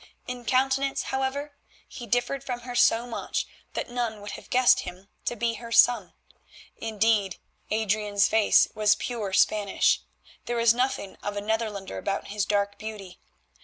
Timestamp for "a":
11.37-11.39